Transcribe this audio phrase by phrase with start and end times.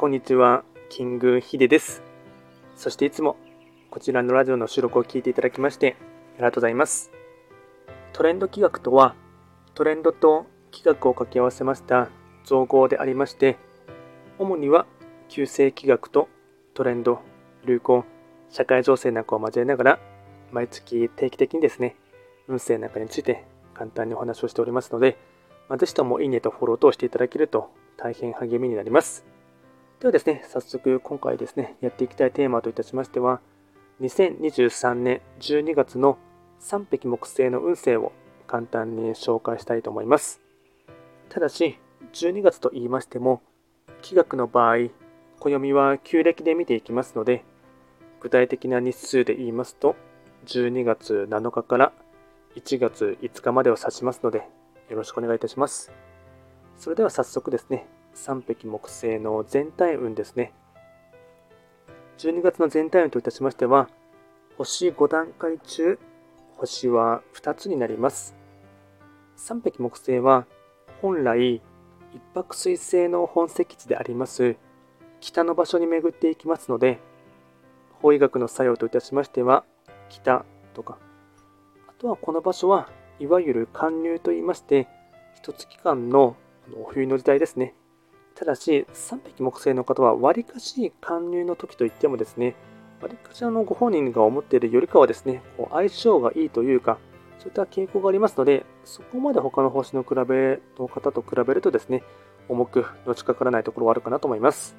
[0.00, 2.02] こんにちは、キングヒデです。
[2.74, 3.36] そしていつも
[3.90, 5.94] こちらのラジオの収録を聞いていただきまして
[6.36, 7.10] ありがとうございます。
[8.14, 9.14] トレンド企画とは、
[9.74, 12.08] トレンドと企画を掛け合わせました
[12.44, 13.58] 造語でありまして、
[14.38, 14.86] 主には
[15.28, 16.30] 旧世企画と
[16.72, 17.20] トレンド、
[17.66, 18.06] 流行、
[18.48, 19.98] 社会情勢なんかを交えながら、
[20.50, 21.94] 毎月定期的にですね、
[22.48, 23.44] 運勢なんかについて
[23.74, 25.18] 簡単にお話をしておりますので、
[25.68, 29.26] まあ、ぜひともいいねとフォローとしていただけると大変励みになります。
[30.00, 33.42] ではですね、早速今回ですね、やっていきたいテーマといたしましては、
[34.00, 36.16] 2023年12月の
[36.58, 38.12] 3匹木星の運勢を
[38.46, 40.40] 簡単に紹介したいと思います。
[41.28, 41.78] ただし、
[42.14, 43.42] 12月と言いましても、
[44.00, 44.88] 気学の場合、
[45.38, 47.44] 暦は旧暦で見ていきますので、
[48.20, 49.96] 具体的な日数で言いますと、
[50.46, 51.92] 12月7日から
[52.56, 54.48] 1月5日までを指しますので、
[54.88, 55.92] よろしくお願いいたします。
[56.78, 60.52] それでは早速ですね、3匹木星の全体運ですね。
[62.18, 63.88] 12月の全体運といたしましては、
[64.58, 65.98] 星5段階中、
[66.56, 68.36] 星は2つになります。
[69.38, 70.46] 3匹木星は、
[71.00, 71.62] 本来、
[72.12, 74.56] 一泊水星の本石地であります、
[75.20, 76.98] 北の場所に巡っていきますので、
[78.02, 79.64] 法医学の作用といたしましては、
[80.08, 80.44] 北
[80.74, 80.98] とか、
[81.88, 82.88] あとはこの場所は
[83.18, 84.88] いわゆる寒流といいまして、
[85.36, 86.36] 一月間の
[86.76, 87.74] お冬の時代ですね。
[88.40, 92.56] ただし、3匹木星の方は、わりかし寒入の時といってもですね、
[93.02, 96.96] わりかしあのご本人が思っているよりかはですね、こう相性がいいというか、
[97.38, 102.02] そういった傾向がありますので、そこまで他の星の比べの方と比べるとですね、
[102.48, 104.74] 重くのしかからないところはあるかなと思います。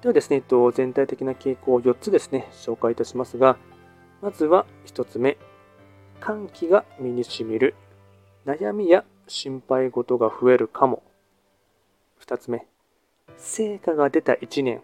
[0.00, 3.58] ではですね、えっと、全体的な傾向を4つですね、紹介いたしますが、
[4.22, 5.36] まずは1つ目、
[6.18, 7.74] 寒気が身にしみる。
[8.46, 11.02] 悩みや心配事が増えるかも。
[12.20, 12.66] 2つ目、
[13.36, 14.82] 成果が出た1年。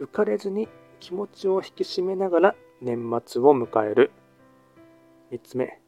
[0.00, 0.68] 浮かれずに
[1.00, 4.10] 気持ちを引き締めながら年末を迎える。
[5.30, 5.80] 3つ目、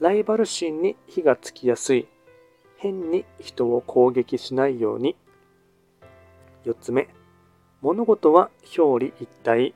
[0.00, 2.08] ライバル心に火がつきやすい。
[2.76, 5.16] 変に人を攻撃しないように。
[6.64, 7.08] 4つ目、
[7.80, 9.74] 物事は表裏一体。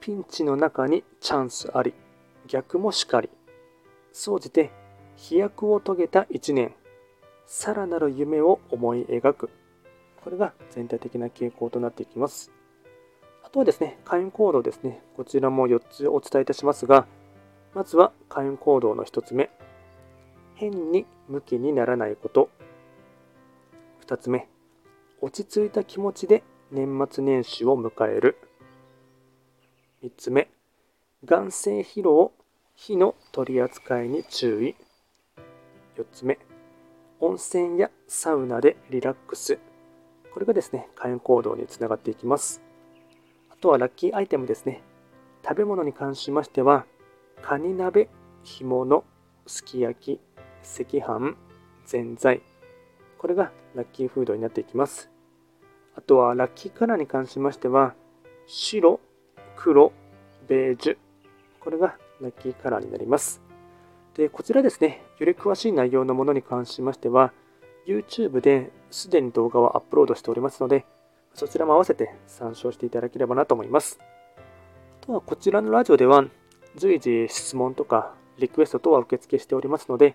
[0.00, 1.94] ピンチの中にチャンスあり。
[2.48, 3.30] 逆もしかり。
[4.12, 4.70] 総じて
[5.16, 6.74] 飛躍を遂げた1年。
[7.54, 9.50] さらなる夢を思い描く。
[10.24, 12.50] これが全体的な傾向となっていきます。
[13.44, 15.02] あとはですね、開運行動ですね。
[15.18, 17.06] こちらも4つお伝えいたしますが、
[17.74, 19.50] まずは開運行動の1つ目。
[20.54, 22.48] 変に向きにならないこと。
[24.06, 24.48] 2つ目。
[25.20, 28.38] 落ち着いた気持ちで年末年始を迎える。
[30.02, 30.48] 3つ目。
[31.26, 32.32] 眼性疲労、
[32.76, 34.74] 火の取り扱いに注意。
[35.98, 36.38] 4つ目。
[37.22, 39.60] 温泉やサウナでリラックス。
[40.34, 42.60] これがですね、開運行動につながっていきます。
[43.48, 44.82] あとはラッキーアイテムですね。
[45.44, 46.84] 食べ物に関しましては、
[47.40, 48.08] カニ鍋、
[48.42, 49.04] 干物、
[49.46, 50.20] すき焼き、
[50.80, 51.36] 赤飯、
[51.86, 52.42] ぜんざい。
[53.18, 55.08] これがラッキーフードになっていきます。
[55.94, 57.94] あとはラッキーカラーに関しましては、
[58.48, 58.98] 白、
[59.54, 59.92] 黒、
[60.48, 60.96] ベージュ。
[61.60, 63.40] これがラッキーカラーになります。
[64.14, 67.32] で、こちらですね、より詳しい内容のものに関しましては、
[67.86, 70.84] YouTube ですでに動画をアップロードしておりますので、
[71.34, 73.98] そちらも合わせて参照していただければなと思います。
[75.02, 76.24] あとはこちらのラジオでは、
[76.76, 80.14] 随時質問とかリクエスト等は受付しておりますので、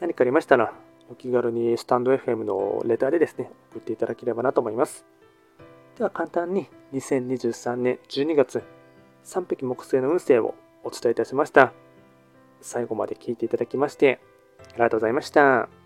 [0.00, 0.72] 何かありましたら、
[1.10, 5.04] お気軽にスタンド FM のレターでですね、送っていただければなと思います。
[5.98, 8.62] では簡単に2023年12月
[9.24, 11.72] 3匹木星の運勢をお伝えいたしました。
[12.64, 14.20] 最後まで聞いていただきまして、
[14.70, 15.83] ありがとうございました。